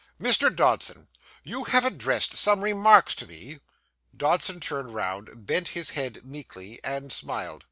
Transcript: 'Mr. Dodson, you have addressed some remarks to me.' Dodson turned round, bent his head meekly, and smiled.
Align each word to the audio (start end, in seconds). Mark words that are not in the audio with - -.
'Mr. 0.19 0.49
Dodson, 0.55 1.09
you 1.43 1.65
have 1.65 1.85
addressed 1.85 2.33
some 2.33 2.63
remarks 2.63 3.13
to 3.13 3.27
me.' 3.27 3.59
Dodson 4.17 4.59
turned 4.59 4.95
round, 4.95 5.45
bent 5.45 5.67
his 5.77 5.91
head 5.91 6.25
meekly, 6.25 6.79
and 6.83 7.13
smiled. 7.13 7.59